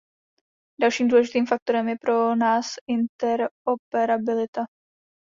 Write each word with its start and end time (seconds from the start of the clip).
Dalším 0.81 1.07
důležitým 1.07 1.45
faktorem 1.45 1.89
je 1.89 1.95
pro 2.01 2.35
nás 2.35 2.65
interoperabilita. 2.87 4.65